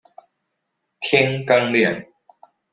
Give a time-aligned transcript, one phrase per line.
[1.01, 2.03] 天剛亮